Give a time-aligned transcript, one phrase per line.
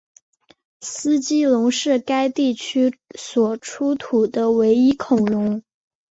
[0.81, 5.61] 斯基龙是该地区所出土的唯一恐龙。